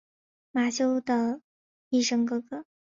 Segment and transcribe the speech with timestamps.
[0.51, 1.41] 马修的
[1.91, 2.65] 孪生哥哥。